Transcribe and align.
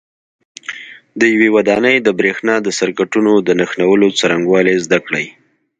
د 1.19 1.21
یوې 1.33 1.49
ودانۍ 1.55 1.95
د 2.01 2.09
برېښنا 2.19 2.55
د 2.61 2.67
سرکټونو 2.79 3.31
د 3.47 3.49
نښلولو 3.59 4.07
څرنګوالي 4.19 4.75
زده 4.85 4.99
کړئ. 5.05 5.25